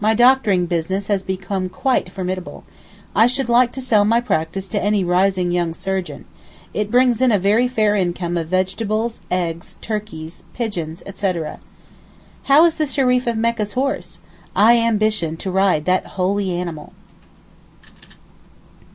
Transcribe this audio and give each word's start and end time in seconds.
My 0.03 0.15
doctoring 0.15 0.65
business 0.65 1.09
has 1.09 1.21
become 1.21 1.69
quite 1.69 2.09
formidable. 2.09 2.63
I 3.15 3.27
should 3.27 3.49
like 3.49 3.71
to 3.73 3.81
sell 3.81 4.03
my 4.03 4.19
practice 4.19 4.67
to 4.69 4.81
any 4.83 5.03
'rising 5.03 5.51
young 5.51 5.75
surgeon.' 5.75 6.25
It 6.73 6.89
brings 6.89 7.21
in 7.21 7.31
a 7.31 7.37
very 7.37 7.67
fair 7.67 7.93
income 7.95 8.35
of 8.35 8.47
vegetables, 8.47 9.21
eggs, 9.29 9.77
turkeys 9.79 10.43
pigeons, 10.55 11.03
etc. 11.05 11.59
How 12.45 12.65
is 12.65 12.77
the 12.77 12.87
Shereef 12.87 13.27
of 13.27 13.37
Mecca's 13.37 13.73
horse? 13.73 14.17
I 14.55 14.79
ambition 14.79 15.37
to 15.37 15.51
ride 15.51 15.85
that 15.85 16.07
holy 16.17 16.49
animal. 16.51 16.93